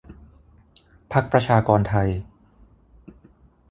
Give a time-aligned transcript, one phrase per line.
[1.11, 2.09] พรรคประชากรไทย